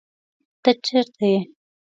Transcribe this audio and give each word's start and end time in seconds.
ته 0.63 0.71
چرته 0.85 1.25
یې؟ 1.33 1.39